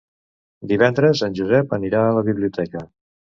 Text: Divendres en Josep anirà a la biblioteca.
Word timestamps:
Divendres 0.71 1.21
en 1.27 1.35
Josep 1.41 1.77
anirà 1.79 2.01
a 2.07 2.17
la 2.21 2.25
biblioteca. 2.31 2.85